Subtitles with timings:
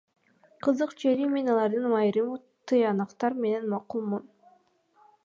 [0.67, 2.31] Кызык жери, мен алардын айрым
[2.73, 4.29] тыянактары менен макулмун.